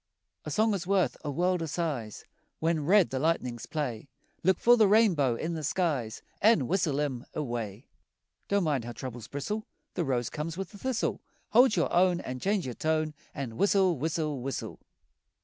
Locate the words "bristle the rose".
9.27-10.31